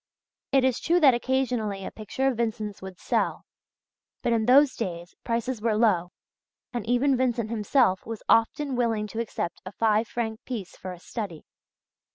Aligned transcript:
It 0.51 0.63
is 0.63 0.79
true 0.79 0.99
that 0.99 1.13
occasionally 1.13 1.85
a 1.85 1.91
picture 1.91 2.25
of 2.27 2.37
Vincent's 2.37 2.81
would 2.81 2.97
sell; 2.97 3.45
but 4.23 4.33
in 4.33 4.47
those 4.47 4.75
days 4.75 5.13
prices 5.23 5.61
were 5.61 5.77
low, 5.77 6.09
and 6.73 6.83
even 6.87 7.15
Vincent 7.15 7.51
himself 7.51 8.03
was 8.07 8.23
often 8.27 8.75
willing 8.75 9.05
to 9.05 9.19
accept 9.19 9.61
a 9.63 9.71
five 9.71 10.07
franc 10.07 10.43
piece 10.43 10.75
for 10.75 10.91
a 10.91 10.99
study. 10.99 11.43